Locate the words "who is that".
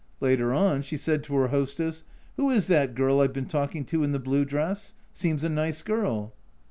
2.35-2.95